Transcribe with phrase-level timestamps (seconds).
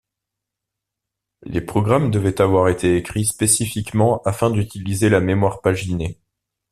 [1.43, 6.17] Les programmes devaient avoir été écrits spécifiquement afin d'utiliser la mémoire paginée.